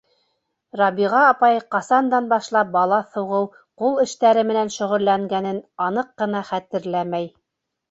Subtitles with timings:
[0.79, 3.51] Рабиға апай ҡасандан башлап балаҫ һуғыу,
[3.83, 7.33] ҡул эштәре менән шөғөлләнгәнен аныҡ ҡына хәтерләмәй.